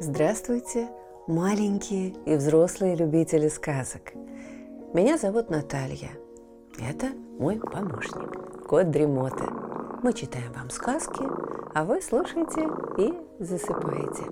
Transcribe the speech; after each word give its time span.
Здравствуйте, 0.00 0.88
маленькие 1.26 2.14
и 2.24 2.36
взрослые 2.36 2.96
любители 2.96 3.48
сказок. 3.48 4.14
Меня 4.94 5.18
зовут 5.18 5.50
Наталья. 5.50 6.12
Это 6.78 7.08
мой 7.38 7.60
помощник, 7.60 8.66
кот 8.66 8.90
Дремота. 8.90 9.44
Мы 10.02 10.14
читаем 10.14 10.52
вам 10.52 10.70
сказки, 10.70 11.24
а 11.74 11.84
вы 11.84 12.00
слушаете 12.00 12.70
и 12.96 13.12
засыпаете. 13.38 14.24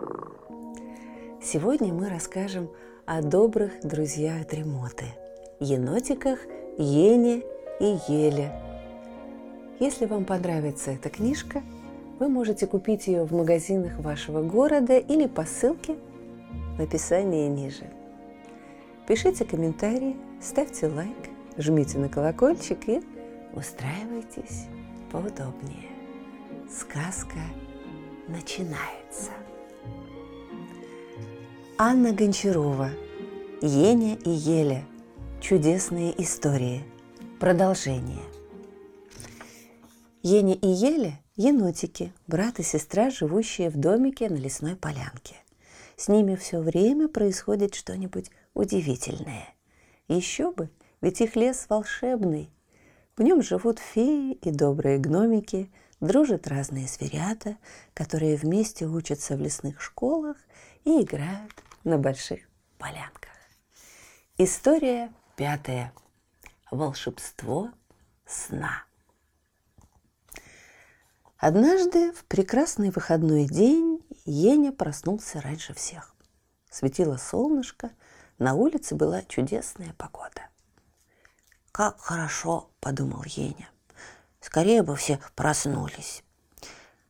Сегодня 1.43 1.93
мы 1.93 2.09
расскажем 2.09 2.71
о 3.05 3.21
добрых 3.21 3.73
друзьях 3.83 4.47
Дремоты– 4.47 5.05
енотиках 5.63 6.39
Ене 6.79 7.43
и 7.81 7.97
Еле. 8.09 8.53
Если 9.81 10.07
вам 10.07 10.25
понравится 10.25 10.91
эта 10.91 11.09
книжка– 11.09 11.63
вы 12.23 12.29
можете 12.29 12.69
купить 12.69 13.09
ее 13.09 13.25
в 13.25 13.33
магазинах 13.33 13.99
вашего 13.99 14.43
города 14.43 14.97
или 14.97 15.27
по 15.27 15.45
ссылке 15.45 15.97
в 16.79 16.81
описании 16.81 17.49
ниже. 17.49 17.91
Пишите 19.09 19.45
комментарии, 19.45 20.17
ставьте 20.41 20.87
лайк, 20.87 21.31
жмите 21.59 21.99
на 21.99 22.09
колокольчик 22.09 22.89
и 22.89 23.03
устраивайтесь 23.55 24.67
поудобнее. 25.11 25.91
Сказка 26.71 27.41
начинается. 28.29 29.33
Анна 31.77 32.13
Гончарова 32.13 32.91
«Еня 33.61 34.15
и 34.25 34.31
Еля. 34.31 34.85
Чудесные 35.43 36.15
истории. 36.23 36.85
Продолжение. 37.41 38.23
Еня 40.23 40.55
и 40.55 40.69
Еля 40.69 41.19
енотики, 41.35 42.13
брат 42.29 42.61
и 42.61 42.63
сестра, 42.63 43.11
живущие 43.11 43.69
в 43.69 43.77
домике 43.77 44.31
на 44.31 44.37
лесной 44.37 44.77
полянке. 44.77 45.35
С 45.97 46.07
ними 46.07 46.37
все 46.37 46.61
время 46.61 47.09
происходит 47.09 47.75
что-нибудь 47.75 48.31
удивительное. 48.55 49.49
Еще 50.07 50.53
бы, 50.53 50.71
ведь 51.01 51.21
их 51.21 51.35
лес 51.35 51.67
волшебный. 51.69 52.49
В 53.17 53.23
нем 53.23 53.43
живут 53.43 53.81
феи 53.81 54.35
и 54.35 54.53
добрые 54.53 54.99
гномики, 54.99 55.73
дружат 55.99 56.47
разные 56.47 56.87
зверята, 56.87 57.57
которые 57.95 58.37
вместе 58.37 58.87
учатся 58.87 59.37
в 59.37 59.41
лесных 59.41 59.81
школах 59.81 60.37
и 60.85 61.03
играют 61.03 61.53
на 61.83 61.99
больших 61.99 62.49
полянках. 62.79 63.33
История 64.39 65.13
пятая. 65.37 65.93
Волшебство 66.71 67.71
сна. 68.27 68.85
Однажды 71.37 72.13
в 72.13 72.25
прекрасный 72.25 72.91
выходной 72.91 73.45
день 73.45 74.01
Еня 74.25 74.73
проснулся 74.73 75.41
раньше 75.41 75.75
всех. 75.75 76.15
Светило 76.71 77.17
солнышко, 77.17 77.91
на 78.39 78.55
улице 78.55 78.95
была 78.95 79.23
чудесная 79.23 79.93
погода. 79.99 80.49
«Как 81.73 82.01
хорошо!»– 82.01 82.71
подумал 82.81 83.25
Еня. 83.27 83.69
«Скорее 84.41 84.83
бы 84.83 84.97
все 84.97 85.19
проснулись. 85.35 86.23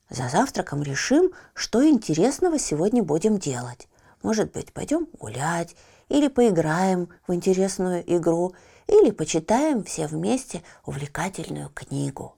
За 0.08 0.28
завтраком 0.28 0.82
решим, 0.82 1.32
что 1.54 1.86
интересного 1.86 2.58
сегодня 2.58 3.02
будем 3.02 3.38
делать. 3.38 3.88
Может 4.22 4.52
быть, 4.52 4.72
пойдем 4.72 5.06
гулять, 5.18 5.76
или 6.08 6.28
поиграем 6.28 7.08
в 7.26 7.34
интересную 7.34 8.02
игру, 8.16 8.54
или 8.86 9.10
почитаем 9.10 9.84
все 9.84 10.06
вместе 10.06 10.62
увлекательную 10.84 11.70
книгу». 11.70 12.36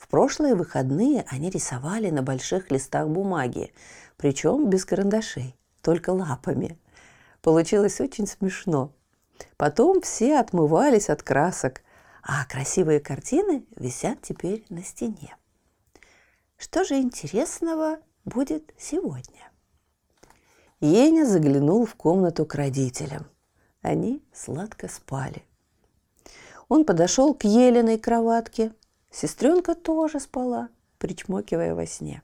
В 0.00 0.08
прошлые 0.08 0.54
выходные 0.54 1.26
они 1.28 1.50
рисовали 1.50 2.08
на 2.08 2.22
больших 2.22 2.70
листах 2.70 3.08
бумаги, 3.08 3.72
причем 4.16 4.70
без 4.70 4.86
карандашей, 4.86 5.54
только 5.82 6.10
лапами. 6.10 6.78
Получилось 7.42 8.00
очень 8.00 8.26
смешно. 8.26 8.92
Потом 9.58 10.00
все 10.00 10.38
отмывались 10.38 11.10
от 11.10 11.22
красок, 11.22 11.82
а 12.22 12.46
красивые 12.46 13.00
картины 13.00 13.66
висят 13.76 14.22
теперь 14.22 14.64
на 14.70 14.82
стене. 14.82 15.36
Что 16.56 16.82
же 16.84 16.96
интересного 16.96 17.98
будет 18.24 18.72
сегодня? 18.78 19.49
Еня 20.80 21.26
заглянул 21.26 21.84
в 21.84 21.94
комнату 21.94 22.46
к 22.46 22.54
родителям. 22.54 23.26
Они 23.82 24.22
сладко 24.32 24.88
спали. 24.88 25.44
Он 26.68 26.84
подошел 26.84 27.34
к 27.34 27.44
Еленой 27.44 27.98
кроватке, 27.98 28.72
Сестренка 29.10 29.74
тоже 29.74 30.20
спала, 30.20 30.68
причмокивая 30.98 31.74
во 31.74 31.84
сне. 31.84 32.22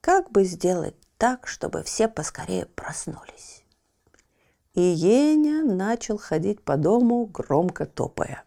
Как 0.00 0.30
бы 0.30 0.44
сделать 0.44 0.96
так, 1.18 1.46
чтобы 1.46 1.82
все 1.82 2.08
поскорее 2.08 2.66
проснулись? 2.66 3.62
И 4.72 4.80
Еня 4.80 5.62
начал 5.62 6.18
ходить 6.18 6.62
по 6.62 6.76
дому, 6.76 7.26
громко 7.26 7.86
топая. 7.86 8.44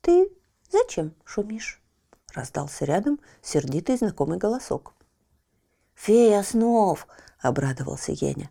«Ты 0.00 0.32
зачем 0.70 1.14
шумишь?»– 1.24 1.80
раздался 2.34 2.84
рядом 2.84 3.20
сердитый 3.42 3.96
знакомый 3.98 4.38
голосок. 4.38 4.94
«Фея 5.98 6.44
снов!»– 6.44 7.08
обрадовался 7.40 8.12
Еня. 8.12 8.50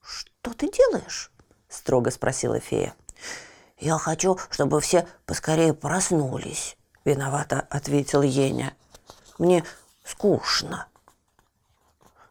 «Что 0.00 0.54
ты 0.54 0.70
делаешь?»– 0.70 1.30
строго 1.68 2.10
спросила 2.10 2.58
фея. 2.58 2.94
«Я 3.78 3.98
хочу, 3.98 4.38
чтобы 4.50 4.80
все 4.80 5.06
поскорее 5.26 5.74
проснулись»,– 5.74 6.78
виновато 7.04 7.60
ответил 7.60 8.22
Еня. 8.22 8.74
«Мне 9.38 9.62
скучно». 10.04 10.88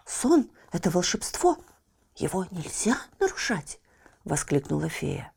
«Сон– 0.06 0.50
это 0.72 0.90
волшебство. 0.90 1.58
Его 2.16 2.46
нельзя 2.50 2.98
нарушать»,– 3.20 3.80
воскликнула 4.26 4.90
фея. 4.90 5.32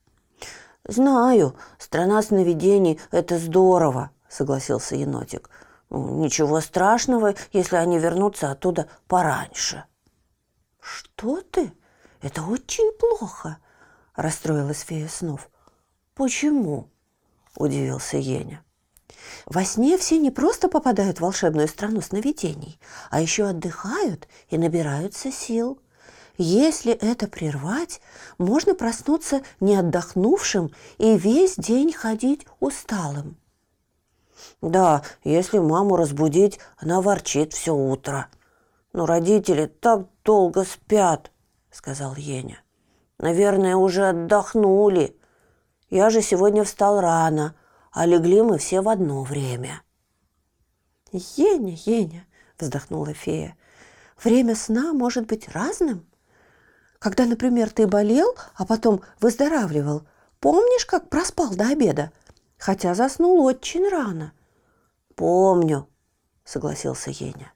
«Знаю, 0.84 1.55
страна 1.79 2.23
сновидений– 2.23 2.99
это 3.11 3.39
здорово»,– 3.39 4.11
согласился 4.31 4.97
енотик. 4.97 5.50
«Ничего 5.94 6.62
страшного, 6.62 7.34
если 7.53 7.76
они 7.76 7.98
вернутся 7.98 8.50
оттуда 8.50 8.88
пораньше». 9.08 9.84
«Что 10.80 11.42
ты? 11.42 11.70
Это 12.22 12.42
очень 12.42 12.91
плохо»,– 12.98 13.58
расстроилась 14.16 14.81
фея 14.81 15.06
снов. 15.08 15.50
«Почему?»– 16.14 16.88
удивился 17.56 18.16
Еня. 18.16 18.64
Во 19.44 19.66
сне 19.66 19.98
все 19.98 20.19
не 20.19 20.31
просто 20.31 20.70
попадают 20.70 21.19
в 21.19 21.20
волшебную 21.20 21.69
страну 21.69 22.00
сновидений, 22.00 22.81
а 23.10 23.20
еще 23.20 23.44
отдыхают 23.44 24.28
и 24.48 24.56
набираются 24.56 25.31
сил. 25.31 25.78
Если 26.38 26.92
это 26.92 27.28
прервать, 27.28 28.00
можно 28.38 28.75
проснуться 28.75 29.42
не 29.60 29.76
отдохнувшим 29.76 30.72
и 30.97 31.19
весь 31.19 31.56
день 31.56 31.92
ходить 31.92 32.47
усталым. 32.60 33.36
Да, 34.60 35.03
если 35.25 35.59
маму 35.59 35.97
разбудить, 35.97 36.59
она 36.76 37.00
ворчит 37.00 37.53
все 37.53 37.75
утро. 37.75 38.28
Но 38.93 39.06
родители 39.06 39.66
так 39.66 40.06
долго 40.25 40.65
спят, 40.65 41.31
сказал 41.70 42.15
Еня. 42.16 42.60
Наверное, 43.19 43.76
уже 43.76 44.09
отдохнули. 44.09 45.16
Я 45.91 46.10
же 46.10 46.22
сегодня 46.22 46.65
встал 46.65 47.00
рано, 47.00 47.54
а 47.93 48.06
легли 48.06 48.43
мы 48.43 48.59
все 48.59 48.81
в 48.81 48.88
одно 48.88 49.22
время». 49.22 49.82
«Еня, 51.12 51.76
Еня»,– 51.84 52.26
вздохнула 52.59 53.12
фея,– 53.12 53.56
«время 54.25 54.56
сна 54.56 54.94
может 54.94 55.26
быть 55.26 55.49
разным. 55.50 56.06
Когда, 56.99 57.26
например, 57.26 57.69
ты 57.70 57.87
болел, 57.87 58.34
а 58.54 58.64
потом 58.64 59.03
выздоравливал, 59.20 60.06
помнишь, 60.40 60.87
как 60.87 61.11
проспал 61.11 61.50
до 61.50 61.69
обеда, 61.69 62.12
хотя 62.62 62.94
заснул 62.94 63.44
очень 63.44 63.88
рано?» 63.88 64.32
«Помню»,– 65.17 65.88
согласился 66.44 67.11
Еня. 67.11 67.53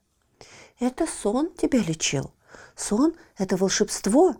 «Это 0.79 1.07
сон 1.07 1.53
тебя 1.53 1.79
лечил. 1.79 2.31
Сон– 2.75 3.15
это 3.37 3.55
волшебство, 3.55 4.35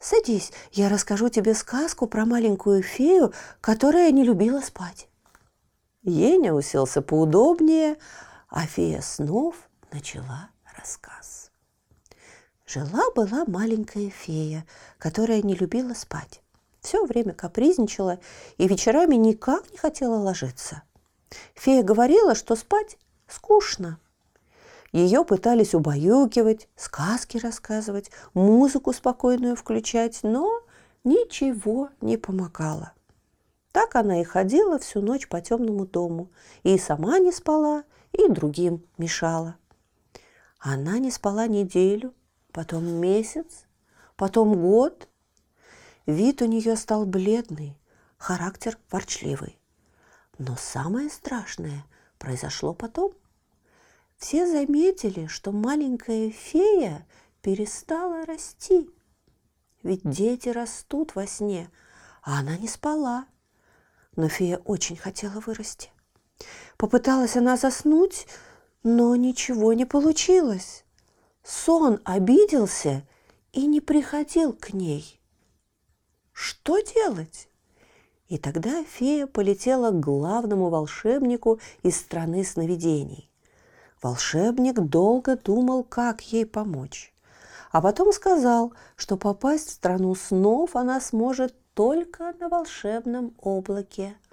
Садись, 0.00 0.50
я 0.72 0.88
расскажу 0.88 1.28
тебе 1.28 1.54
сказку 1.54 2.06
про 2.06 2.24
маленькую 2.24 2.82
фею, 2.82 3.34
которая 3.60 4.10
не 4.10 4.24
любила 4.24 4.60
спать. 4.60 5.08
Еня 6.02 6.54
уселся 6.54 7.02
поудобнее, 7.02 7.98
а 8.48 8.66
фея 8.66 9.02
снов 9.02 9.56
начала 9.92 10.48
рассказ. 10.74 11.50
Жила-была 12.66 13.44
маленькая 13.46 14.08
фея, 14.08 14.66
которая 14.96 15.42
не 15.42 15.54
любила 15.54 15.92
спать. 15.92 16.40
Все 16.80 17.04
время 17.04 17.34
капризничала 17.34 18.18
и 18.58 18.66
вечерами 18.66 19.16
никак 19.16 19.70
не 19.70 19.76
хотела 19.76 20.16
ложиться. 20.16 20.82
Фея 21.54 21.82
говорила, 21.82 22.34
что 22.34 22.56
спать 22.56 22.98
скучно– 23.28 23.98
ее 24.92 25.24
пытались 25.24 25.74
убаюкивать, 25.74 26.68
сказки 26.74 27.38
рассказывать, 27.38 28.10
музыку 28.34 28.92
спокойную 28.92 29.54
включать, 29.54 30.20
но 30.22 30.62
ничего 31.04 31.90
не 32.00 32.16
помогало. 32.16 32.92
Так 33.70 33.94
она 33.94 34.20
и 34.20 34.24
ходила 34.24 34.80
всю 34.80 35.00
ночь 35.00 35.28
по 35.28 35.40
темному 35.40 35.86
дому, 35.86 36.30
и 36.64 36.76
сама 36.76 37.20
не 37.20 37.30
спала, 37.30 37.84
и 38.10 38.28
другим 38.28 38.84
мешала. 38.98 39.56
Она 40.58 40.98
не 40.98 41.12
спала 41.12 41.46
неделю, 41.46 42.12
потом 42.50 42.84
месяц, 42.84 43.66
потом 44.16 44.60
год. 44.60 45.06
Вид 46.10 46.42
у 46.42 46.46
нее 46.46 46.74
стал 46.74 47.06
бледный, 47.06 47.78
характер 48.18 48.76
ворчливый. 48.90 49.60
Но 50.38 50.56
самое 50.56 51.08
страшное 51.08 51.84
произошло 52.18 52.74
потом. 52.74 53.12
Все 54.16 54.44
заметили, 54.44 55.28
что 55.28 55.52
маленькая 55.52 56.30
фея 56.30 57.06
перестала 57.42 58.26
расти. 58.26 58.90
Ведь 59.84 60.00
дети 60.02 60.48
растут 60.48 61.14
во 61.14 61.28
сне, 61.28 61.70
а 62.22 62.40
она 62.40 62.56
не 62.56 62.66
спала. 62.66 63.26
Но 64.16 64.28
фея 64.28 64.58
очень 64.64 64.96
хотела 64.96 65.38
вырасти. 65.38 65.90
Попыталась 66.76 67.36
она 67.36 67.56
заснуть, 67.56 68.26
но 68.82 69.14
ничего 69.14 69.74
не 69.74 69.84
получилось. 69.84 70.84
Сон 71.44 72.00
обиделся 72.04 73.06
и 73.52 73.64
не 73.64 73.80
приходил 73.80 74.52
к 74.52 74.72
ней. 74.72 75.19
Что 76.42 76.80
делать? 76.80 77.50
И 78.28 78.38
тогда 78.38 78.82
фея 78.82 79.26
полетела 79.26 79.90
к 79.90 80.00
главному 80.00 80.70
волшебнику 80.70 81.60
из 81.82 81.98
страны 81.98 82.44
сновидений. 82.44 83.30
Волшебник 84.00 84.80
долго 84.80 85.36
думал, 85.36 85.84
как 85.84 86.22
ей 86.32 86.46
помочь. 86.46 87.12
А 87.72 87.82
потом 87.82 88.10
сказал, 88.14 88.72
что 88.96 89.18
попасть 89.18 89.68
в 89.68 89.72
страну 89.72 90.14
снов 90.14 90.76
она 90.76 90.98
сможет 91.02 91.54
только 91.74 92.32
на 92.40 92.48
волшебном 92.48 93.34
облаке– 93.38 94.16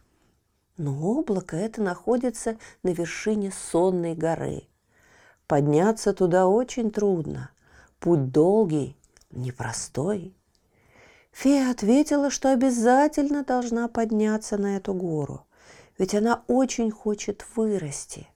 но 0.78 0.96
облако 0.96 1.56
это 1.56 1.82
находится 1.82 2.60
на 2.84 2.90
вершине 2.90 3.52
сонной 3.52 4.14
горы. 4.14 4.68
Подняться 5.48 6.14
туда 6.14 6.46
очень 6.48 6.92
трудно. 6.92 7.50
Путь 8.00 8.32
долгий, 8.32 8.96
непростой. 9.32 10.37
Фея 11.38 11.70
ответила, 11.70 12.32
что 12.32 12.52
обязательно 12.52 13.44
должна 13.44 13.88
подняться 13.88 14.58
на 14.58 14.76
эту 14.76 14.96
гору, 14.96 15.46
ведь 16.00 16.16
она 16.16 16.44
очень 16.48 16.90
хочет 16.90 17.46
вырасти. 17.56 18.28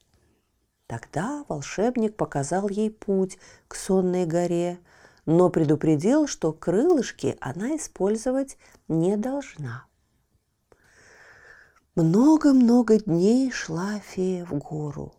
Тогда 0.85 1.43
волшебник 1.47 2.15
показал 2.15 2.69
ей 2.69 2.91
путь 2.91 3.39
к 3.67 3.73
сонной 3.73 4.27
горе, 4.27 4.77
но 5.25 5.49
предупредил, 5.49 6.27
что 6.27 6.53
крылышки 6.53 7.37
она 7.41 7.75
использовать 7.75 8.59
не 8.87 9.17
должна. 9.17 9.85
Много-много 11.95 12.99
дней 12.99 13.49
шла 13.49 13.97
фея 13.97 14.45
в 14.45 14.53
гору. 14.59 15.15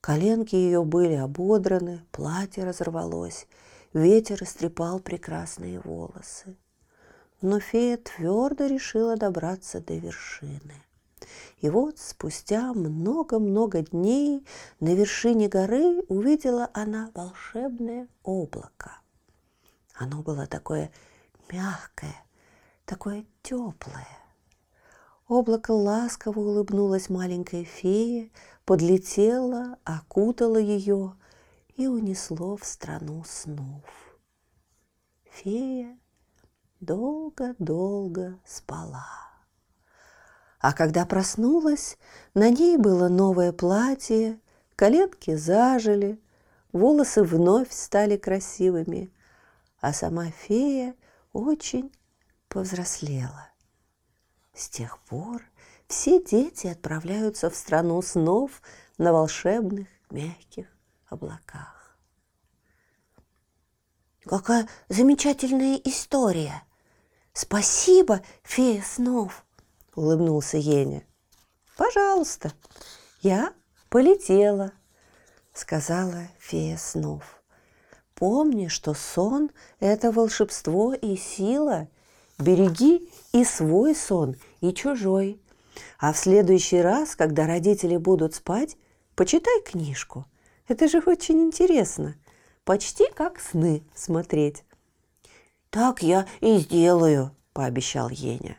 Коленки 0.00 0.54
ее 0.54 0.84
были 0.84 1.14
ободраны, 1.14 2.06
платье 2.12 2.62
разорвалось, 2.62 3.48
ветер 3.92 4.44
истрепал 4.44 5.00
прекрасные 5.00 5.80
волосы. 5.80 6.56
Но 7.40 7.58
фея 7.58 7.96
твердо 7.96 8.66
решила 8.66 9.16
добраться 9.16 9.80
до 9.80 9.94
вершины. 9.94 10.74
И 11.60 11.68
вот 11.68 11.98
спустя 11.98 12.72
много-много 12.72 13.82
дней 13.82 14.46
на 14.80 14.94
вершине 14.94 15.48
горы 15.48 16.02
увидела 16.08 16.70
она 16.74 17.10
волшебное 17.14 18.08
облако. 18.22 18.98
Оно 19.94 20.22
было 20.22 20.46
такое 20.46 20.90
мягкое, 21.50 22.16
такое 22.86 23.24
теплое. 23.42 24.08
Облако 25.28 25.70
ласково 25.70 26.40
улыбнулась 26.40 27.08
маленькой 27.08 27.64
фее, 27.64 28.30
подлетело, 28.64 29.78
окутало 29.84 30.56
ее 30.56 31.14
и 31.76 31.86
унесло 31.86 32.56
в 32.56 32.64
страну 32.64 33.22
снов. 33.26 33.84
Фея 35.30 35.98
долго-долго 36.80 38.38
спала. 38.44 39.06
А 40.58 40.72
когда 40.72 41.06
проснулась, 41.06 41.96
на 42.34 42.50
ней 42.50 42.76
было 42.76 43.08
новое 43.08 43.52
платье, 43.52 44.40
коленки 44.76 45.34
зажили, 45.34 46.20
волосы 46.72 47.22
вновь 47.22 47.72
стали 47.72 48.16
красивыми, 48.16 49.12
а 49.80 49.92
сама 49.92 50.30
фея 50.30 50.94
очень 51.32 51.92
повзрослела. 52.48 53.48
С 54.52 54.68
тех 54.68 54.98
пор 55.04 55.42
все 55.86 56.22
дети 56.22 56.66
отправляются 56.66 57.48
в 57.48 57.56
страну 57.56 58.02
снов 58.02 58.60
на 58.98 59.12
волшебных 59.12 59.88
мягких 60.10 60.66
облаках. 61.08 61.98
Какая 64.24 64.68
замечательная 64.88 65.76
история! 65.76 66.62
Спасибо, 67.42 68.20
фея 68.42 68.82
снов! 68.82 69.46
Улыбнулся 69.94 70.58
Еня. 70.58 71.02
Пожалуйста, 71.78 72.52
я 73.22 73.54
полетела, 73.88 74.72
сказала 75.54 76.28
фея 76.38 76.76
снов. 76.76 77.42
Помни, 78.14 78.68
что 78.68 78.92
сон– 78.92 79.50
это 79.80 80.12
волшебство 80.12 80.92
и 80.92 81.16
сила. 81.16 81.88
Береги 82.38 83.10
и 83.32 83.42
свой 83.46 83.94
сон, 83.94 84.36
и 84.60 84.74
чужой. 84.74 85.40
А 85.98 86.12
в 86.12 86.18
следующий 86.18 86.82
раз, 86.82 87.16
когда 87.16 87.46
родители 87.46 87.96
будут 87.96 88.34
спать, 88.34 88.76
почитай 89.14 89.62
книжку. 89.62 90.26
Это 90.68 90.88
же 90.88 91.02
очень 91.06 91.40
интересно. 91.40 92.16
Почти 92.64 93.10
как 93.10 93.40
сны 93.40 93.82
смотреть. 93.94 94.62
«Так 95.70 96.02
я 96.02 96.26
и 96.40 96.58
сделаю»,– 96.58 97.34
пообещал 97.52 98.10
Еня. 98.10 98.56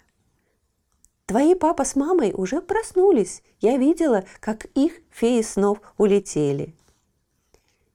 Твои 1.26 1.56
папа 1.56 1.86
с 1.86 1.96
мамой 1.96 2.34
уже 2.34 2.62
проснулись. 2.62 3.42
Я 3.60 3.78
видела, 3.78 4.26
как 4.40 4.66
их 4.66 5.00
феи 5.12 5.42
снов 5.42 5.80
улетели. 5.98 6.76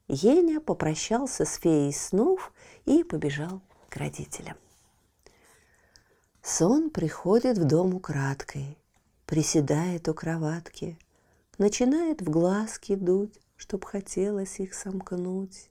Еня 0.08 0.60
попрощался 0.60 1.44
с 1.44 1.56
феей 1.56 1.92
снов 1.92 2.52
и 2.84 3.04
побежал 3.04 3.60
к 3.90 3.96
родителям. 3.96 4.56
Сон 6.42 6.90
приходит 6.90 7.58
в 7.58 7.64
дом 7.64 7.94
украдкой, 7.94 8.78
приседает 9.26 10.08
у 10.08 10.14
кроватки, 10.14 10.98
начинает 11.58 12.22
в 12.22 12.30
глазки 12.30 12.94
дуть, 12.94 13.38
чтоб 13.56 13.84
хотелось 13.84 14.60
их 14.60 14.72
сомкнуть. 14.72 15.70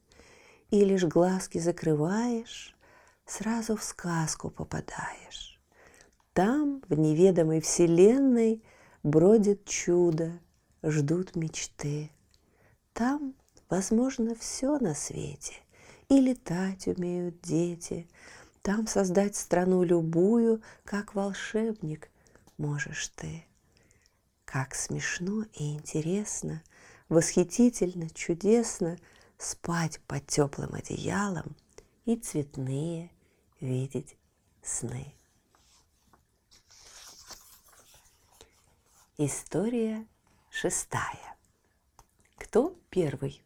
И 0.70 0.84
лишь 0.84 1.06
глазки 1.06 1.60
закрываешь, 1.60 2.75
сразу 3.26 3.76
в 3.76 3.84
сказку 3.84 4.50
попадаешь. 4.50 5.60
Там, 6.34 6.82
в 6.88 6.98
неведомой 6.98 7.62
вселенной, 7.62 8.64
бродит 9.04 9.66
чудо, 9.66 10.40
ждут 10.84 11.36
мечты. 11.36 12.12
Там, 12.94 13.36
возможно, 13.70 14.36
все 14.36 14.78
на 14.80 14.94
свете, 14.94 15.56
и 16.10 16.20
летать 16.20 16.88
умеют 16.88 17.42
дети– 17.42 18.08
там 18.66 18.88
создать 18.88 19.36
страну 19.36 19.84
любую, 19.84 20.60
как 20.86 21.14
волшебник 21.14 22.10
можешь 22.58 23.10
ты. 23.10 23.46
Как 24.44 24.74
смешно 24.74 25.46
и 25.54 25.76
интересно, 25.76 26.64
восхитительно, 27.08 28.10
чудесно 28.10 28.98
спать 29.38 30.02
под 30.08 30.26
теплым 30.26 30.74
одеялом 30.74 31.56
и 32.06 32.16
цветные 32.16 33.12
видеть 33.60 34.18
сны. 34.62 35.14
История 39.18 40.06
шестая. 40.50 41.38
Кто 42.38 42.76
первый? 42.90 43.42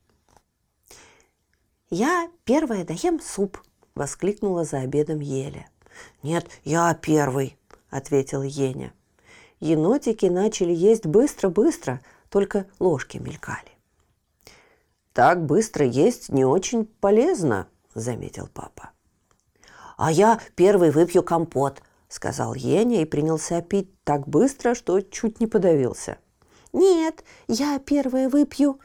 Я 1.89 2.31
первая 2.43 2.85
доем 2.85 3.19
суп, 3.19 3.61
воскликнула 3.95 4.63
за 4.63 4.79
обедом 4.79 5.19
Еля. 5.19 5.69
«Нет, 6.23 6.47
я 6.63 6.93
первый»,— 6.93 7.57
ответил 7.89 8.41
Еня. 8.43 8.93
Енотики 9.59 10.25
начали 10.27 10.73
есть 10.73 11.05
быстро-быстро, 11.05 12.01
только 12.29 12.65
ложки 12.79 13.17
мелькали. 13.17 13.71
«Так 15.13 15.45
быстро 15.45 15.85
есть 15.85 16.29
не 16.29 16.45
очень 16.45 16.85
полезно»,— 16.85 17.67
заметил 17.93 18.47
папа. 18.47 18.91
«А 19.99 20.13
я 20.13 20.39
первый 20.55 20.91
выпью 20.91 21.23
компот»,— 21.23 21.81
сказал 22.07 22.53
Еня 22.53 23.01
и 23.01 23.05
принялся 23.05 23.61
пить 23.61 23.89
так 24.05 24.29
быстро, 24.29 24.73
что 24.73 25.01
чуть 25.01 25.41
не 25.41 25.45
подавился. 25.45 26.17
«Нет, 26.71 27.25
я 27.49 27.77
первая 27.79 28.29
выпью», 28.29 28.79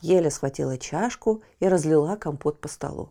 Еля 0.00 0.30
схватила 0.30 0.78
чашку 0.78 1.42
и 1.58 1.66
разлила 1.66 2.14
компот 2.14 2.60
по 2.60 2.68
столу. 2.68 3.10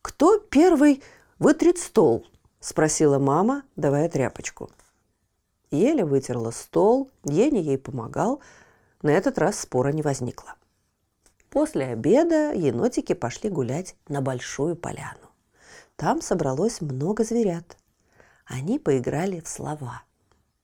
«Кто 0.00 0.38
первый 0.38 1.02
вытрет 1.40 1.76
стол?»– 1.76 2.24
спросила 2.60 3.18
мама, 3.18 3.64
давая 3.74 4.08
тряпочку. 4.08 4.70
Еля 5.72 6.06
вытерла 6.06 6.52
стол, 6.52 7.10
Еня 7.24 7.60
ей 7.60 7.78
помогал. 7.78 8.40
На 9.02 9.10
этот 9.10 9.38
раз 9.38 9.58
спора 9.58 9.88
не 9.88 10.02
возникло. 10.02 10.54
После 11.50 11.86
обеда 11.86 12.52
енотики 12.52 13.14
пошли 13.14 13.50
гулять 13.50 13.96
на 14.06 14.22
большую 14.22 14.76
поляну. 14.76 15.27
Там 15.98 16.22
собралось 16.22 16.80
много 16.80 17.24
зверят. 17.24 17.76
Они 18.46 18.78
поиграли 18.78 19.40
в 19.40 19.48
слова. 19.48 20.02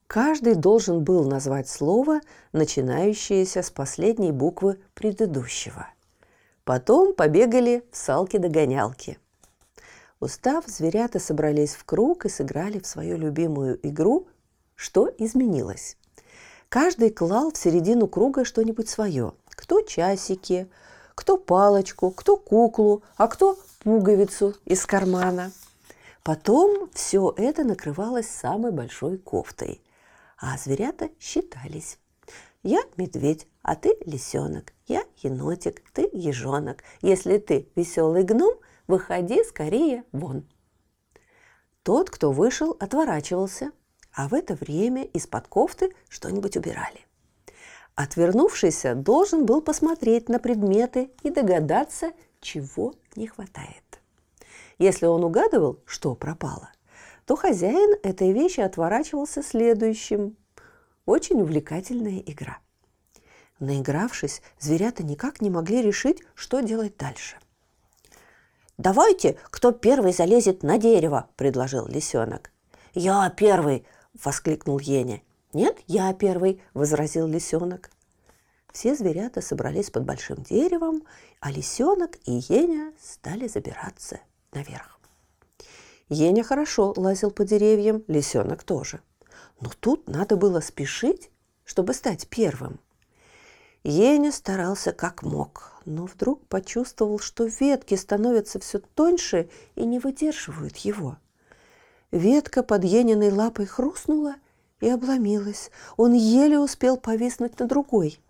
Каждый 0.07 0.55
должен 0.55 1.03
был 1.03 1.25
назвать 1.25 1.69
слово, 1.69 2.21
начинающееся 2.53 3.62
с 3.62 3.71
последней 3.73 4.31
буквы 4.31 4.79
предыдущего. 4.95 5.88
Потом 6.62 7.14
побегали 7.14 7.83
в 7.91 7.97
салки-догонялки. 7.97 9.19
Устав, 10.21 10.67
зверята 10.69 11.19
собрались 11.19 11.75
в 11.75 11.85
круг 11.85 12.26
и 12.26 12.29
сыграли 12.29 12.79
в 12.79 12.87
свою 12.87 13.17
любимую 13.17 13.85
игру 13.85 14.29
«Что 14.76 15.11
изменилось?». 15.19 15.97
Каждый 16.69 17.11
клал 17.11 17.50
в 17.50 17.59
середину 17.59 18.07
круга 18.07 18.45
что-нибудь 18.45 18.88
свое. 18.88 19.33
Кто 19.49 19.81
часики, 19.81 20.71
кто 21.14 21.37
палочку, 21.37 22.11
кто 22.11 22.37
куклу, 22.37 23.02
а 23.16 23.28
кто 23.28 23.59
пуговицу 23.80 24.54
из 24.64 24.85
кармана. 24.87 25.52
Потом 26.23 26.90
все 26.92 27.35
это 27.37 27.64
накрывалось 27.64 28.28
самой 28.28 28.73
большой 28.73 29.18
кофтой, 29.18 29.83
а 30.38 30.56
зверята 30.56 31.11
считались. 31.21 31.99
Я 32.62 32.83
медведь, 32.97 33.47
а 33.62 33.76
ты 33.76 33.94
лисенок. 34.06 34.73
Я 34.87 35.04
енотик, 35.23 35.83
ты 35.92 36.09
ежонок. 36.12 36.83
Если 37.02 37.37
ты 37.37 37.68
веселый 37.76 38.23
гном, 38.23 38.54
выходи 38.87 39.44
скорее 39.44 40.04
вон. 40.12 40.49
Тот, 41.83 42.09
кто 42.09 42.33
вышел, 42.33 42.75
отворачивался, 42.80 43.71
а 44.14 44.28
в 44.28 44.35
это 44.35 44.54
время 44.54 45.04
из-под 45.04 45.47
кофты 45.49 45.94
что-нибудь 46.09 46.56
убирали. 46.56 47.04
Отвернувшийся 47.95 48.95
должен 48.95 49.47
был 49.47 49.63
посмотреть 49.63 50.29
на 50.29 50.39
предметы 50.39 51.11
и 51.23 51.31
догадаться, 51.31 52.13
чего 52.41 52.95
не 53.15 53.29
хватает. 53.29 54.01
Если 54.79 55.07
он 55.07 55.23
угадывал, 55.23 55.79
что 55.87 56.15
пропало, 56.17 56.71
то 57.25 57.37
хозяин 57.37 57.97
этой 58.03 58.33
вещи 58.33 58.61
отворачивался 58.61 59.43
следующим. 59.43 60.37
Очень 61.07 61.41
увлекательная 61.43 62.19
игра. 62.19 62.59
Наигравшись, 63.61 64.43
зверята 64.59 65.05
никак 65.05 65.41
не 65.41 65.49
могли 65.49 65.81
решить, 65.81 66.23
что 66.35 66.61
делать 66.61 66.97
дальше. 66.97 67.37
«Давайте, 68.77 69.39
кто 69.45 69.71
первый 69.71 70.13
залезет 70.13 70.65
на 70.65 70.79
дерево»,– 70.79 71.29
предложил 71.37 71.87
лисенок. 71.87 72.51
«Я 72.93 73.31
первый!»– 73.31 73.87
воскликнул 74.25 74.81
Еня. 74.81 75.23
«Нет, 75.54 75.78
я 75.87 76.12
первый!»– 76.12 76.61
возразил 76.75 77.28
лисенок. 77.28 77.90
Все 78.73 78.96
зверята 78.96 79.40
собрались 79.40 79.88
под 79.88 80.04
большим 80.04 80.42
деревом, 80.42 81.04
а 81.38 81.52
лисенок 81.52 82.18
и 82.25 82.32
Еня 82.49 82.92
стали 83.00 83.46
забираться 83.46 84.18
наверх. 84.52 84.99
Еня 86.08 86.42
хорошо 86.42 86.92
лазил 86.96 87.30
по 87.30 87.44
деревьям, 87.44 88.02
лисенок 88.08 88.64
тоже. 88.64 89.00
Но 89.61 89.70
тут 89.78 90.08
надо 90.08 90.37
было 90.37 90.58
спешить, 90.58 91.30
чтобы 91.64 91.94
стать 91.94 92.26
первым. 92.26 92.80
Еня 93.84 94.32
старался 94.32 94.92
как 94.92 95.23
мог, 95.23 95.80
но 95.84 96.06
вдруг 96.06 96.44
почувствовал, 96.49 97.20
что 97.20 97.44
ветки 97.44 97.94
становятся 97.94 98.58
все 98.58 98.80
тоньше 98.80 99.49
и 99.76 99.84
не 99.84 100.00
выдерживают 100.00 100.78
его. 100.78 101.16
Ветка 102.11 102.64
под 102.64 102.82
Ениной 102.82 103.30
лапой 103.30 103.66
хрустнула 103.66 104.34
и 104.85 104.88
обломилась. 104.88 105.71
Он 105.97 106.12
еле 106.12 106.59
успел 106.59 106.97
повиснуть 106.97 107.59
на 107.59 107.67
другой. 107.67 108.21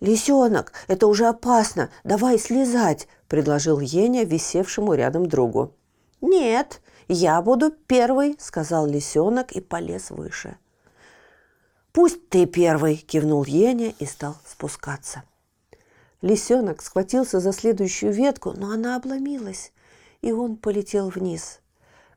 «Лисенок, 0.00 0.72
это 0.88 1.06
уже 1.06 1.26
опасно, 1.26 1.90
давай 2.04 2.38
слезать!»– 2.38 3.08
предложил 3.28 3.80
Еня 3.80 4.24
висевшему 4.24 4.94
рядом 4.94 5.26
другу. 5.26 5.72
«Нет, 6.20 6.80
я 7.08 7.40
буду 7.40 7.70
первый»,– 7.86 8.36
сказал 8.38 8.86
лисенок 8.86 9.52
и 9.52 9.60
полез 9.60 10.10
выше– 10.10 10.56
«Пусть 11.96 12.28
ты 12.28 12.44
первый!»– 12.44 12.96
кивнул 13.08 13.42
Еня 13.44 13.94
и 13.98 14.04
стал 14.04 14.36
спускаться. 14.44 15.22
Лисенок 16.20 16.82
схватился 16.82 17.40
за 17.40 17.54
следующую 17.54 18.12
ветку, 18.12 18.52
но 18.52 18.70
она 18.70 18.96
обломилась, 18.96 19.72
и 20.20 20.30
он 20.30 20.58
полетел 20.58 21.08
вниз. 21.08 21.60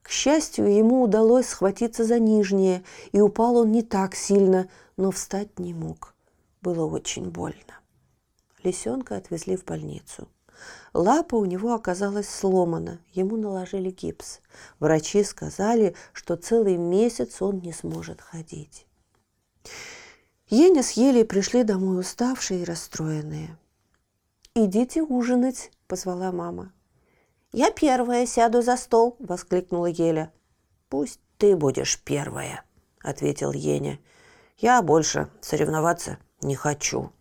К 0.01 0.09
счастью, 0.09 0.73
ему 0.73 1.03
удалось 1.03 1.47
схватиться 1.47 2.03
за 2.03 2.19
нижнее, 2.19 2.83
и 3.11 3.21
упал 3.21 3.57
он 3.57 3.71
не 3.71 3.83
так 3.83 4.15
сильно, 4.15 4.69
но 4.97 5.11
встать 5.11 5.59
не 5.59 5.73
мог. 5.73 6.15
Было 6.61 6.85
очень 6.85 7.29
больно. 7.29 7.79
Лисенка 8.63 9.15
отвезли 9.15 9.55
в 9.55 9.65
больницу. 9.65 10.27
Лапа 10.93 11.35
у 11.35 11.45
него 11.45 11.73
оказалась 11.73 12.27
сломана, 12.27 12.99
ему 13.13 13.37
наложили 13.37 13.91
гипс. 13.91 14.41
Врачи 14.79 15.23
сказали, 15.23 15.95
что 16.11 16.35
целый 16.35 16.77
месяц 16.77 17.41
он 17.41 17.59
не 17.59 17.71
сможет 17.71 18.21
ходить. 18.21 18.85
Еня 20.49 20.83
с 20.83 20.91
Елей 20.93 21.25
пришли 21.25 21.63
домой 21.63 21.99
уставшие 21.99 22.61
и 22.61 22.65
расстроенные. 22.65 23.57
«Идите 24.55 25.03
ужинать»,– 25.03 25.71
позвала 25.87 26.31
мама. 26.31 26.73
«Я 27.51 27.71
первая 27.71 28.25
сяду 28.25 28.61
за 28.61 28.77
стол»,– 28.77 29.15
воскликнула 29.19 29.87
Еля. 29.87 30.31
«Пусть 30.87 31.19
ты 31.37 31.55
будешь 31.55 32.01
первая»,– 32.03 32.63
ответил 33.03 33.51
Еня. 33.51 33.99
«Я 34.57 34.81
больше 34.81 35.29
соревноваться 35.41 36.19
не 36.41 36.55
хочу». 36.55 37.11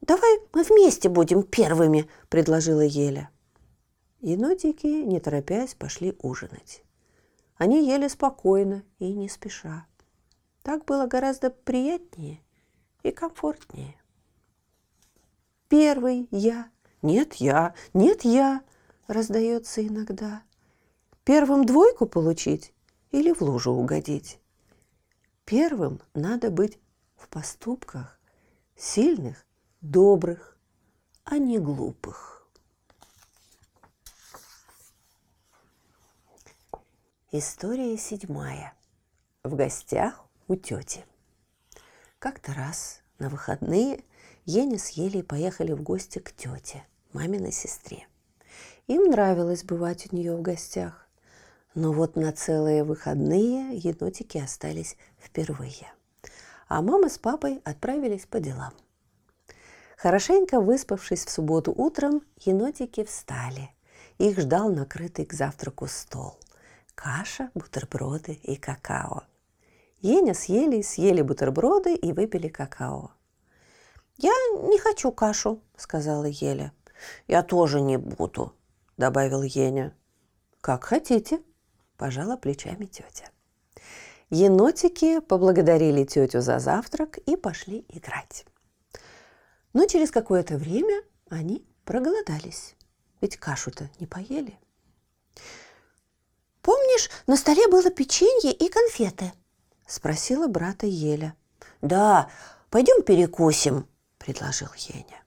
«Давай 0.00 0.38
мы 0.52 0.62
вместе 0.62 1.08
будем 1.08 1.42
первыми»,– 1.42 2.08
предложила 2.28 2.82
Еля. 2.82 3.30
Енотики, 4.20 4.86
не 4.86 5.20
торопясь, 5.20 5.74
пошли 5.74 6.16
ужинать. 6.22 6.82
Они 7.56 7.86
ели 7.86 8.06
спокойно 8.06 8.84
и 8.98 9.12
не 9.12 9.28
спеша. 9.28 9.86
Так 10.62 10.84
было 10.84 11.06
гораздо 11.06 11.50
приятнее 11.50 12.40
и 13.02 13.10
комфортнее. 13.10 14.00
Первый 15.68 16.28
я, 16.30 16.70
нет 17.02 17.34
я, 17.34 17.74
нет 17.92 18.22
я, 18.22 18.62
раздается 19.08 19.84
иногда. 19.84 20.42
Первым 21.24 21.64
двойку 21.64 22.06
получить 22.06 22.72
или 23.10 23.32
в 23.32 23.40
лужу 23.40 23.72
угодить. 23.72 24.38
Первым 25.44 26.00
надо 26.14 26.50
быть 26.50 26.78
в 27.16 27.28
поступках 27.28 28.20
сильных, 28.76 29.44
добрых, 29.80 30.56
а 31.24 31.38
не 31.38 31.58
глупых. 31.58 32.46
История 37.30 37.96
седьмая. 37.98 38.74
В 39.42 39.54
гостях 39.54 40.24
у 40.48 40.56
тети. 40.56 41.04
Как-то 42.18 42.54
раз 42.54 43.00
на 43.18 43.28
выходные 43.28 44.02
Еня 44.44 44.78
с 44.78 44.88
Елей 44.90 45.22
поехали 45.22 45.72
в 45.72 45.82
гости 45.82 46.18
к 46.18 46.32
тете, 46.32 46.86
маминой 47.12 47.52
сестре. 47.52 48.08
Им 48.88 49.04
нравилось 49.04 49.62
бывать 49.62 50.08
у 50.10 50.16
нее 50.16 50.34
в 50.34 50.42
гостях. 50.42 51.06
Но 51.74 51.92
вот 51.92 52.16
на 52.16 52.32
целые 52.32 52.82
выходные 52.82 53.76
енотики 53.76 54.38
остались 54.38 54.96
впервые. 55.20 55.92
А 56.66 56.82
мама 56.82 57.08
с 57.08 57.18
папой 57.18 57.60
отправились 57.64 58.26
по 58.26 58.40
делам. 58.40 58.72
Хорошенько 59.96 60.60
выспавшись 60.60 61.24
в 61.24 61.30
субботу 61.30 61.72
утром, 61.72 62.22
енотики 62.44 63.04
встали. 63.04 63.70
Их 64.18 64.40
ждал 64.40 64.72
накрытый 64.72 65.26
к 65.26 65.32
завтраку 65.32 65.86
стол. 65.86 66.36
Каша, 66.96 67.50
бутерброды 67.54 68.32
и 68.32 68.56
какао– 68.56 69.22
Еня 70.00 70.32
съели, 70.32 70.80
съели 70.82 71.22
бутерброды 71.22 71.94
и 71.94 72.12
выпили 72.12 72.48
какао. 72.48 73.10
«Я 74.16 74.32
не 74.62 74.78
хочу 74.78 75.10
кашу»,— 75.10 75.60
сказала 75.76 76.26
Еля. 76.26 76.72
«Я 77.26 77.42
тоже 77.42 77.80
не 77.80 77.96
буду»,— 77.96 78.52
добавил 78.98 79.42
Еня. 79.42 79.96
«Как 80.60 80.84
хотите»,— 80.84 81.40
пожала 81.96 82.36
плечами 82.36 82.84
тетя. 82.84 83.30
Енотики 84.28 85.20
поблагодарили 85.20 86.04
тетю 86.04 86.42
за 86.42 86.58
завтрак 86.58 87.16
и 87.16 87.36
пошли 87.36 87.86
играть. 87.88 88.44
Но 89.72 89.86
через 89.86 90.10
какое-то 90.10 90.58
время 90.58 91.02
они 91.30 91.66
проголодались, 91.84 92.74
ведь 93.22 93.38
кашу-то 93.38 93.88
не 93.98 94.06
поели. 94.06 94.58
«Помнишь, 96.60 97.08
на 97.26 97.36
столе 97.36 97.66
было 97.68 97.90
печенье 97.90 98.52
и 98.52 98.68
конфеты?» 98.68 99.32
спросила 99.86 100.48
брата 100.48 100.86
Еля. 100.86 101.34
«Да, 101.80 102.30
пойдем 102.68 103.02
перекусим»,– 103.02 103.88
предложил 104.18 104.68
Еня. 104.76 105.22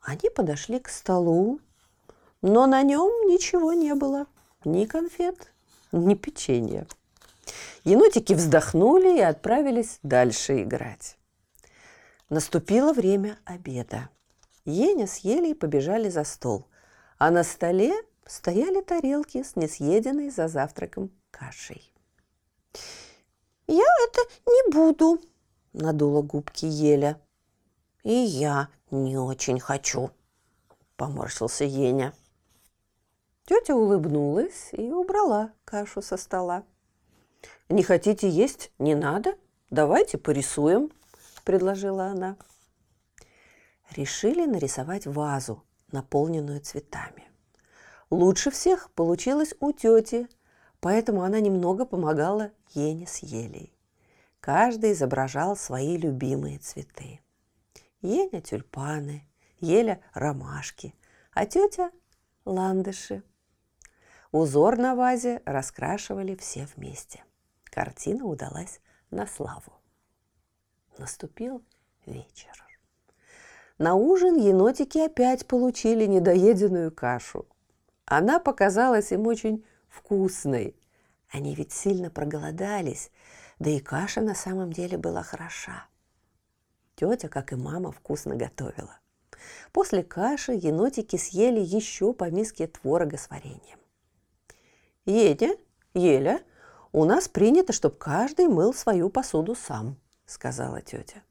Они 0.00 0.30
подошли 0.30 0.78
к 0.78 0.88
столу, 0.88 1.60
но 2.42 2.66
на 2.66 2.82
нем 2.82 3.28
ничего 3.28 3.72
не 3.72 3.94
было. 3.94 4.26
Ни 4.64 4.84
конфет, 4.84 5.52
не 5.92 6.14
печенье. 6.14 6.86
Енотики 7.84 8.32
вздохнули 8.32 9.18
и 9.18 9.20
отправились 9.20 9.98
дальше 10.02 10.62
играть. 10.62 11.16
Наступило 12.28 12.92
время 12.92 13.38
обеда. 13.44 14.10
Еня 14.64 15.06
с 15.06 15.18
Елей 15.18 15.54
побежали 15.54 16.10
за 16.10 16.24
стол, 16.24 16.66
а 17.16 17.30
на 17.30 17.42
столе 17.42 17.94
стояли 18.26 18.82
тарелки 18.82 19.42
с 19.42 19.56
несъеденной 19.56 20.28
за 20.30 20.48
завтраком 20.48 21.10
кашей. 21.30 21.92
«Я 23.66 23.86
это 24.06 24.20
не 24.46 24.72
буду»,– 24.72 25.20
надула 25.72 26.22
губки 26.22 26.66
Еля. 26.66 27.20
«И 28.02 28.12
я 28.12 28.68
не 28.90 29.16
очень 29.16 29.58
хочу»,– 29.58 30.10
поморщился 30.96 31.64
Еня. 31.64 32.12
Тетя 33.48 33.74
улыбнулась 33.74 34.68
и 34.72 34.90
убрала 34.90 35.52
кашу 35.64 36.02
со 36.02 36.18
стола. 36.18 36.64
«Не 37.70 37.82
хотите 37.82 38.28
есть? 38.28 38.70
Не 38.78 38.94
надо. 38.94 39.38
Давайте 39.70 40.18
порисуем»,– 40.18 40.90
предложила 41.44 42.08
она. 42.08 42.36
Решили 43.96 44.44
нарисовать 44.44 45.06
вазу, 45.06 45.64
наполненную 45.92 46.60
цветами. 46.60 47.26
Лучше 48.10 48.50
всех 48.50 48.90
получилось 48.92 49.54
у 49.60 49.72
тети, 49.72 50.28
поэтому 50.80 51.22
она 51.22 51.40
немного 51.40 51.86
помогала 51.86 52.50
Ене 52.74 53.06
с 53.06 53.20
Елей. 53.20 53.72
Каждый 54.40 54.92
изображал 54.92 55.56
свои 55.56 55.96
любимые 55.96 56.58
цветы. 56.58 57.20
Еня– 58.02 58.40
тюльпаны, 58.42 59.26
Еля– 59.58 60.02
ромашки, 60.12 60.94
а 61.32 61.46
тетя– 61.46 61.90
ландыши. 62.44 63.22
Узор 64.30 64.76
на 64.76 64.94
вазе 64.94 65.40
раскрашивали 65.46 66.36
все 66.36 66.68
вместе. 66.76 67.24
Картина 67.64 68.26
удалась 68.26 68.80
на 69.10 69.26
славу. 69.26 69.72
Наступил 70.98 71.62
вечер. 72.04 72.52
На 73.78 73.94
ужин 73.94 74.36
енотики 74.36 74.98
опять 74.98 75.46
получили 75.46 76.04
недоеденную 76.04 76.92
кашу. 76.92 77.46
Она 78.04 78.38
показалась 78.38 79.12
им 79.12 79.26
очень 79.26 79.64
вкусной. 79.88 80.76
Они 81.30 81.54
ведь 81.54 81.72
сильно 81.72 82.10
проголодались, 82.10 83.10
да 83.58 83.70
и 83.70 83.80
каша 83.80 84.20
на 84.20 84.34
самом 84.34 84.74
деле 84.74 84.98
была 84.98 85.22
хороша. 85.22 85.86
Тетя, 86.96 87.28
как 87.28 87.52
и 87.52 87.56
мама, 87.56 87.92
вкусно 87.92 88.34
готовила. 88.34 88.98
После 89.72 90.02
каши 90.02 90.52
енотики 90.52 91.16
съели 91.16 91.60
еще 91.60 92.12
по 92.12 92.30
миске 92.30 92.66
творога 92.66 93.16
с 93.16 93.30
вареньем. 93.30 93.77
«Едя, 95.08 95.56
Еля, 95.94 96.42
у 96.92 97.06
нас 97.06 97.28
принято, 97.28 97.72
чтобы 97.72 97.96
каждый 97.96 98.46
мыл 98.46 98.74
свою 98.74 99.08
посуду 99.08 99.54
сам»,– 99.54 99.96
сказала 100.26 100.82
тетя. 100.82 101.22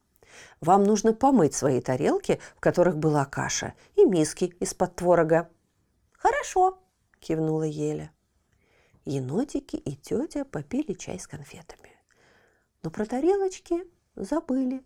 «Вам 0.62 0.84
нужно 0.84 1.13
помыть 1.13 1.53
свои 1.53 1.79
тарелки, 1.79 2.39
в 2.55 2.60
которых 2.60 2.98
была 2.98 3.25
каша, 3.25 3.75
и 3.96 4.03
миски 4.03 4.46
из-под 4.60 4.96
творога». 4.96 5.51
«Хорошо»,– 6.13 6.79
кивнула 7.19 7.65
Еля. 7.65 8.12
Енотики 9.05 9.75
и 9.75 9.96
тетя 9.96 10.43
попили 10.43 10.93
чай 10.93 11.19
с 11.19 11.27
конфетами. 11.27 11.91
Но 12.81 12.89
про 12.89 13.05
тарелочки 13.05 13.84
забыли. 14.15 14.84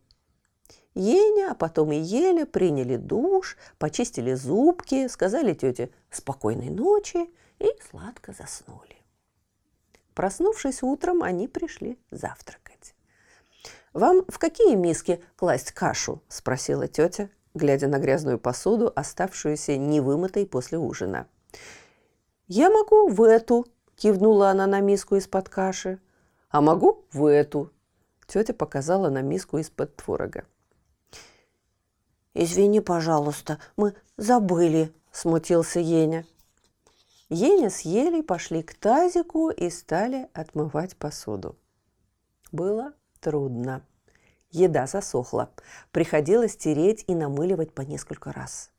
Еня, 0.95 1.51
а 1.51 1.55
потом 1.55 1.93
и 1.93 1.97
Еля 1.97 2.45
приняли 2.45 2.97
душ, 2.97 3.55
почистили 3.77 4.33
зубки, 4.33 5.07
сказали 5.07 5.53
тете 5.53 5.91
«спокойной 6.09 6.69
ночи» 6.69 7.29
и 7.61 7.69
сладко 7.89 8.33
заснули. 8.33 8.97
Проснувшись 10.13 10.83
утром, 10.83 11.23
они 11.23 11.47
пришли 11.47 11.97
завтракать. 12.11 12.95
«Вам 13.93 14.25
в 14.27 14.39
какие 14.39 14.75
миски 14.75 15.23
класть 15.35 15.71
кашу?»– 15.71 16.21
спросила 16.27 16.87
тетя, 16.87 17.29
глядя 17.53 17.87
на 17.87 17.99
грязную 17.99 18.39
посуду, 18.39 18.91
оставшуюся 18.95 19.77
невымытой 19.77 20.45
после 20.45 20.77
ужина. 20.77 21.27
«Я 22.47 22.69
могу 22.69 23.09
в 23.09 23.21
эту»,– 23.21 23.67
кивнула 23.95 24.49
она 24.49 24.67
на 24.67 24.79
миску 24.79 25.15
из-под 25.17 25.49
каши. 25.49 25.99
«А 26.49 26.61
могу 26.61 27.05
в 27.11 27.25
эту». 27.25 27.71
Тетя 28.27 28.53
показала 28.53 29.09
на 29.09 29.21
миску 29.21 29.57
из-под 29.57 29.95
творога. 29.97 30.45
«Извини, 32.33 32.79
пожалуйста, 32.79 33.59
мы 33.75 33.93
забыли»,– 34.15 34.93
смутился 35.11 35.81
Еня. 35.81 36.25
Еня 37.33 37.69
с 37.69 37.81
Елей 37.81 38.23
пошли 38.23 38.61
к 38.61 38.73
тазику 38.73 39.51
и 39.51 39.69
стали 39.69 40.27
отмывать 40.33 40.97
посуду. 40.97 41.57
Было 42.51 42.93
трудно. 43.21 43.85
Еда 44.49 44.85
засохла. 44.85 45.49
Приходилось 45.93 46.57
тереть 46.57 47.05
и 47.07 47.15
намыливать 47.15 47.73
по 47.73 47.83
несколько 47.83 48.33
раз. 48.33 48.69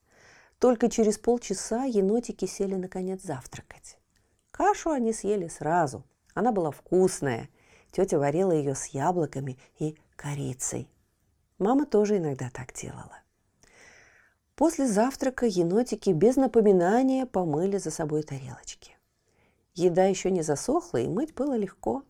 Только 0.59 0.91
через 0.91 1.17
полчаса 1.17 1.85
енотики 1.85 2.45
сели 2.45 2.75
наконец 2.75 3.23
завтракать. 3.23 3.97
Кашу 4.51 4.91
они 4.91 5.15
съели 5.15 5.49
сразу. 5.49 6.05
Она 6.35 6.53
была 6.53 6.73
вкусная. 6.73 7.49
Тетя 7.91 8.19
варила 8.19 8.53
ее 8.53 8.75
с 8.75 8.85
яблоками 8.88 9.59
и 9.79 9.97
корицей. 10.15 10.91
Мама 11.59 11.87
тоже 11.87 12.19
иногда 12.19 12.51
так 12.51 12.75
делала. 12.75 13.22
После 14.55 14.87
завтрака 14.87 15.47
енотики 15.47 16.11
без 16.11 16.37
напоминания 16.37 17.27
помыли 17.27 17.79
за 17.79 17.91
собой 17.91 18.23
тарелочки. 18.23 18.97
Еда 19.75 20.05
еще 20.05 20.31
не 20.31 20.43
засохла, 20.43 20.99
и 20.99 21.09
мыть 21.09 21.35
было 21.35 21.57
легко. 21.57 22.03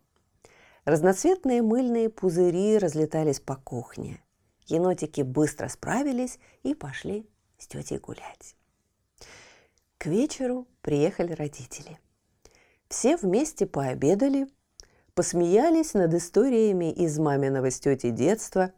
Разноцветные 0.85 1.63
мыльные 1.63 2.11
пузыри 2.11 2.79
разлетались 2.79 3.39
по 3.39 3.55
кухне. 3.55 4.21
Енотики 4.67 5.21
быстро 5.21 5.69
справились 5.69 6.39
и 6.65 6.75
пошли 6.75 7.29
с 7.59 7.69
тетей 7.69 7.99
гулять. 7.99 8.57
К 9.99 10.07
вечеру 10.07 10.67
приехали 10.81 11.33
родители. 11.33 12.01
Все 12.89 13.17
вместе 13.17 13.67
пообедали, 13.67 14.49
посмеялись 15.15 15.95
над 15.95 16.13
историями 16.15 16.93
из 16.93 17.19
маминого 17.19 17.71
с 17.71 17.79
тетей 17.79 18.11
детства. 18.11 18.73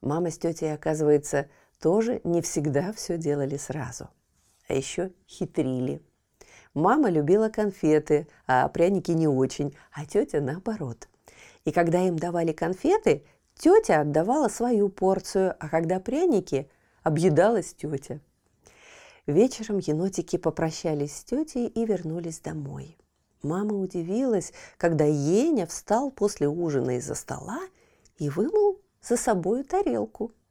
Мама 0.00 0.30
с 0.30 0.38
тетей, 0.38 0.72
оказывается, 0.72 1.50
тоже 1.80 2.20
не 2.24 2.42
всегда 2.42 2.92
все 2.92 3.18
делали 3.18 3.56
сразу. 3.56 4.08
А 4.68 4.74
еще 4.74 5.12
хитрили. 5.28 6.02
Мама 6.74 7.08
любила 7.08 7.48
конфеты, 7.48 8.28
а 8.46 8.68
пряники 8.68 9.12
не 9.12 9.28
очень, 9.28 9.76
а 9.92 10.04
тетя 10.04 10.40
наоборот. 10.40 11.08
И 11.64 11.72
когда 11.72 12.06
им 12.06 12.18
давали 12.18 12.52
конфеты, 12.52 13.24
тетя 13.54 14.00
отдавала 14.00 14.48
свою 14.48 14.88
порцию, 14.88 15.54
а 15.58 15.68
когда 15.68 16.00
пряники, 16.00 16.68
объедалась 17.02 17.74
тетя. 17.74 18.20
Вечером 19.26 19.78
енотики 19.78 20.36
попрощались 20.36 21.16
с 21.16 21.24
тетей 21.24 21.66
и 21.66 21.84
вернулись 21.84 22.40
домой. 22.40 22.96
Мама 23.42 23.74
удивилась, 23.74 24.52
когда 24.76 25.04
Еня 25.04 25.66
встал 25.66 26.10
после 26.10 26.48
ужина 26.48 26.98
из-за 26.98 27.14
стола 27.14 27.60
и 28.18 28.28
вымыл 28.28 28.80
за 29.00 29.16
собой 29.16 29.62
тарелку– 29.62 30.32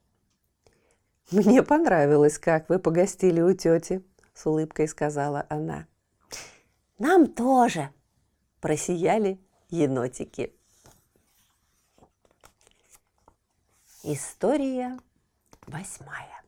«Мне 1.32 1.64
понравилось, 1.64 2.38
как 2.38 2.70
вы 2.70 2.80
погостили 2.80 3.42
у 3.42 3.54
тети»,– 3.54 4.04
с 4.34 4.46
улыбкой 4.46 4.88
сказала 4.88 5.46
она. 5.50 5.88
«Нам 7.00 7.28
тоже!»– 7.28 7.92
просияли 8.62 9.40
енотики. 9.70 10.54
История 14.04 15.00
восьмая. 15.66 16.44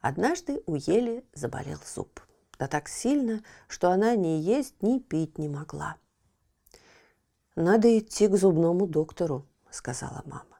Однажды 0.00 0.62
у 0.66 0.74
Ели 0.74 1.24
заболел 1.34 1.78
зуб. 1.84 2.20
Да 2.58 2.66
так 2.66 2.88
сильно, 2.88 3.42
что 3.68 3.90
она 3.90 4.16
ни 4.16 4.38
есть, 4.38 4.82
ни 4.82 4.98
пить 4.98 5.38
не 5.38 5.48
могла. 5.48 5.96
«Надо 7.56 7.98
идти 7.98 8.26
к 8.26 8.36
зубному 8.36 8.86
доктору»,– 8.86 9.46
сказала 9.70 10.22
мама. 10.24 10.53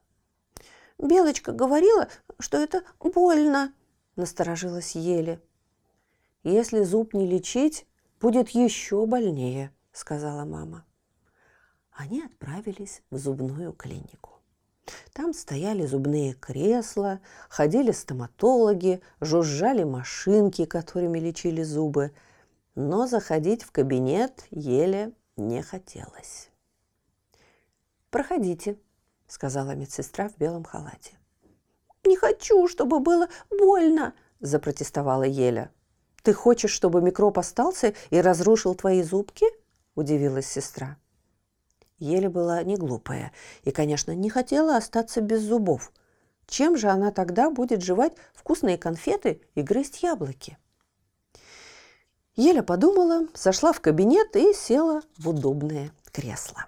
Белочка 1.05 1.53
говорила, 1.53 2.09
что 2.39 2.57
это 2.57 2.83
больно, 2.99 3.75
насторожилась 4.17 4.95
Еле. 4.95 5.41
Если 6.43 6.83
зуб 6.83 7.13
не 7.13 7.27
лечить, 7.27 7.87
будет 8.21 8.49
еще 8.51 9.05
больнее, 9.05 9.71
сказала 9.93 10.47
мама. 10.47 10.87
Они 11.93 12.23
отправились 12.23 13.03
в 13.11 13.19
зубную 13.19 13.75
клинику. 13.75 14.41
Там 15.13 15.35
стояли 15.35 15.85
зубные 15.85 16.33
кресла, 16.33 17.21
ходили 17.51 17.93
стоматологи, 17.93 19.03
жужжали 19.21 19.85
машинки, 19.85 20.65
которыми 20.65 21.19
лечили 21.19 21.63
зубы, 21.63 22.13
но 22.75 23.07
заходить 23.07 23.63
в 23.63 23.71
кабинет 23.71 24.47
еле 24.51 25.13
не 25.37 25.63
хотелось. 25.63 26.51
«Проходите»,– 28.11 28.79
сказала 29.27 29.75
медсестра 29.75 30.29
в 30.29 30.37
белом 30.39 30.65
халате. 30.65 31.19
«Не 32.05 32.17
хочу, 32.17 32.69
чтобы 32.69 33.01
было 33.01 33.29
больно!»– 33.51 34.15
запротестовала 34.41 35.23
Еля. 35.23 35.71
«Ты 36.23 36.33
хочешь, 36.33 36.71
чтобы 36.71 37.01
микроб 37.01 37.39
остался 37.39 37.95
и 38.11 38.21
разрушил 38.21 38.75
твои 38.75 39.03
зубки?»– 39.03 39.47
удивилась 39.95 40.47
сестра. 40.47 40.97
Еле 41.99 42.29
была 42.29 42.63
не 42.63 42.77
глупая 42.77 43.33
и, 43.63 43.71
конечно, 43.71 44.15
не 44.15 44.29
хотела 44.29 44.77
остаться 44.77 45.21
без 45.21 45.43
зубов. 45.43 45.93
Чем 46.47 46.77
же 46.77 46.89
она 46.89 47.11
тогда 47.11 47.51
будет 47.51 47.83
жевать 47.83 48.13
вкусные 48.35 48.77
конфеты 48.77 49.41
и 49.55 49.63
грызть 49.63 50.03
яблоки? 50.03 50.59
Еля 52.37 52.63
подумала, 52.63 53.29
зашла 53.35 53.73
в 53.73 53.81
кабинет 53.81 54.35
и 54.37 54.53
села 54.53 55.03
в 55.17 55.29
удобное 55.29 55.93
кресло. 56.13 56.67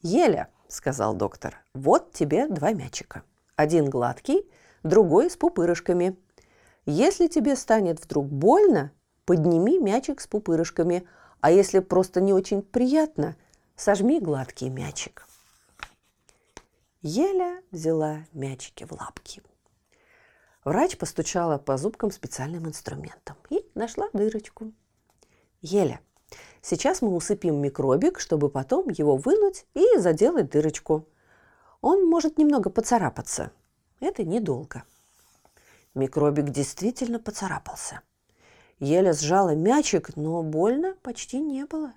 «Еля»,– 0.00 0.48
сказал 0.68 1.14
доктор,– 1.14 1.62
«вот 1.74 2.12
тебе 2.12 2.48
два 2.48 2.72
мячика. 2.72 3.22
Один 3.56 3.88
гладкий, 3.88 4.48
другой 4.82 5.30
с 5.30 5.36
пупырышками. 5.36 6.16
Если 6.84 7.26
тебе 7.26 7.56
станет 7.56 8.02
вдруг 8.02 8.26
больно, 8.26 8.92
подними 9.24 9.78
мячик 9.78 10.20
с 10.20 10.26
пупырышками, 10.26 11.06
а 11.40 11.50
если 11.50 11.80
просто 11.80 12.20
не 12.20 12.32
очень 12.32 12.62
приятно, 12.62 13.36
сожми 13.76 14.20
гладкий 14.20 14.68
мячик. 14.68 15.26
Еля 17.02 17.62
взяла 17.70 18.24
мячики 18.32 18.84
в 18.84 18.92
лапки. 18.92 19.42
Врач 20.64 20.98
постучала 20.98 21.58
по 21.58 21.76
зубкам 21.76 22.10
специальным 22.10 22.66
инструментом 22.66 23.36
и 23.50 23.64
нашла 23.74 24.08
дырочку. 24.12 24.72
Еля, 25.62 26.00
сейчас 26.62 27.02
мы 27.02 27.14
усыпим 27.14 27.56
микробик, 27.56 28.20
чтобы 28.20 28.48
потом 28.48 28.88
его 28.88 29.16
вынуть 29.16 29.66
и 29.74 29.98
заделать 29.98 30.50
дырочку. 30.50 31.06
Он 31.80 32.06
может 32.06 32.38
немного 32.38 32.70
поцарапаться. 32.70 33.52
Это 34.00 34.24
недолго. 34.24 34.84
Микробик 35.94 36.50
действительно 36.50 37.18
поцарапался. 37.18 38.00
Еле 38.78 39.12
сжала 39.12 39.54
мячик, 39.54 40.16
но 40.16 40.42
больно 40.42 40.94
почти 41.02 41.40
не 41.40 41.64
было. 41.64 41.94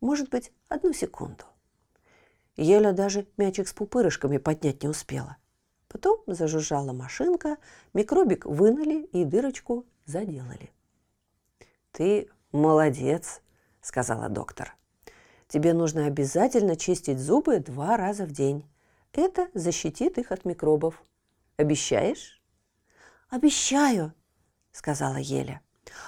Может 0.00 0.28
быть, 0.30 0.52
одну 0.68 0.92
секунду. 0.92 1.44
Еля 2.56 2.92
даже 2.92 3.26
мячик 3.36 3.66
с 3.66 3.72
пупырышками 3.72 4.38
поднять 4.38 4.82
не 4.82 4.88
успела. 4.88 5.36
Потом 5.88 6.22
зажужжала 6.26 6.92
машинка, 6.92 7.56
микробик 7.94 8.46
вынули 8.46 9.04
и 9.12 9.24
дырочку 9.24 9.84
заделали. 10.04 10.70
«Ты 11.92 12.28
молодец»,— 12.52 13.40
сказала 13.84 14.28
доктор. 14.28 14.74
«Тебе 15.46 15.74
нужно 15.74 16.06
обязательно 16.06 16.74
чистить 16.74 17.18
зубы 17.18 17.58
два 17.60 17.96
раза 17.96 18.24
в 18.24 18.32
день. 18.32 18.64
Это 19.12 19.48
защитит 19.54 20.18
их 20.18 20.32
от 20.32 20.44
микробов. 20.44 21.00
Обещаешь?» 21.56 22.42
«Обещаю»,— 23.28 24.12
сказала 24.72 25.16
Еля. 25.16 25.60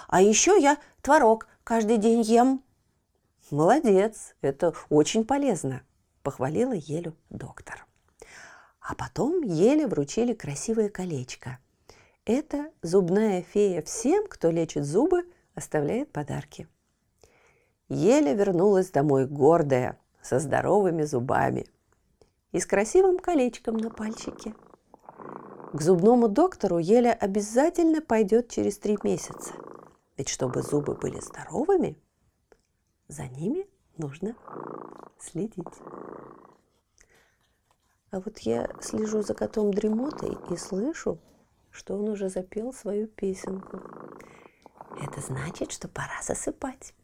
«А 0.08 0.22
еще 0.22 0.60
я 0.60 0.78
творог 1.02 1.48
каждый 1.64 1.98
день 1.98 2.22
ем». 2.22 2.64
«Молодец, 3.50 4.34
это 4.40 4.72
очень 4.88 5.24
полезно»,– 5.24 5.82
похвалила 6.22 6.72
Елю 6.72 7.14
доктор. 7.30 7.86
А 8.80 8.94
потом 8.94 9.42
Еле 9.42 9.86
вручили 9.86 10.32
красивое 10.32 10.88
колечко. 10.88 11.58
Это 12.24 12.70
зубная 12.82 13.42
фея 13.42 13.82
всем, 13.82 14.26
кто 14.26 14.50
лечит 14.50 14.84
зубы, 14.84 15.24
оставляет 15.54 16.10
подарки. 16.10 16.68
Еля 17.88 18.34
вернулась 18.34 18.90
домой 18.90 19.26
гордая, 19.26 19.98
со 20.22 20.38
здоровыми 20.38 21.02
зубами 21.04 21.66
и 22.52 22.58
с 22.58 22.66
красивым 22.66 23.18
колечком 23.18 23.76
на 23.76 23.90
пальчике. 23.90 24.54
К 25.72 25.80
зубному 25.80 26.28
доктору 26.28 26.78
Еля 26.78 27.12
обязательно 27.12 28.00
пойдет 28.00 28.48
через 28.48 28.78
три 28.78 28.98
месяца. 29.02 29.52
Ведь 30.16 30.28
чтобы 30.28 30.62
зубы 30.62 30.94
были 30.94 31.20
здоровыми– 31.20 31.96
за 33.08 33.28
ними 33.28 33.68
нужно 33.98 34.34
следить. 35.20 35.64
А 38.10 38.20
вот 38.20 38.38
я 38.40 38.68
слежу 38.80 39.22
за 39.22 39.34
котом 39.34 39.72
дремотой 39.72 40.36
и 40.50 40.56
слышу, 40.56 41.18
что 41.70 41.94
он 41.94 42.08
уже 42.08 42.28
запел 42.28 42.72
свою 42.72 43.06
песенку. 43.06 43.80
Это 45.00 45.20
значит, 45.20 45.70
что 45.70 45.86
пора 45.88 46.20
засыпать. 46.22 46.94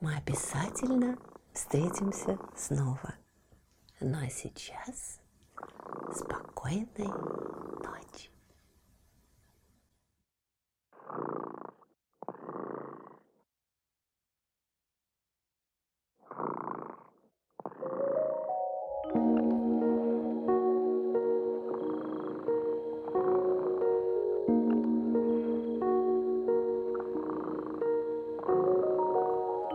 Мы 0.00 0.14
обязательно 0.14 1.18
встретимся 1.52 2.38
снова. 2.56 3.16
Ну 3.98 4.16
а 4.16 4.30
сейчас 4.30 5.18
спокойной 6.14 7.08
ночи. 7.82 8.30